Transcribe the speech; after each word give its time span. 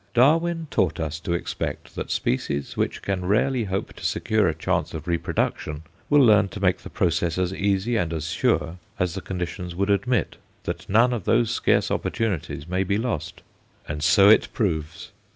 Darwin 0.15 0.65
taught 0.71 0.99
us 0.99 1.19
to 1.19 1.33
expect 1.33 1.93
that 1.95 2.09
species 2.09 2.75
which 2.75 3.03
can 3.03 3.23
rarely 3.23 3.65
hope 3.65 3.93
to 3.93 4.03
secure 4.03 4.47
a 4.47 4.55
chance 4.55 4.95
of 4.95 5.05
reproduction 5.07 5.83
will 6.09 6.21
learn 6.25 6.47
to 6.47 6.59
make 6.59 6.79
the 6.79 6.89
process 6.89 7.37
as 7.37 7.53
easy 7.53 7.97
and 7.97 8.11
as 8.11 8.31
sure 8.31 8.79
as 8.97 9.13
the 9.13 9.21
conditions 9.21 9.75
would 9.75 9.91
admit 9.91 10.37
that 10.63 10.89
none 10.89 11.13
of 11.13 11.25
those 11.25 11.51
scarce 11.51 11.91
opportunities 11.91 12.67
may 12.67 12.83
be 12.83 12.97
lost. 12.97 13.43
And 13.87 14.01
so 14.03 14.27
it 14.27 14.47
proves. 14.53 15.11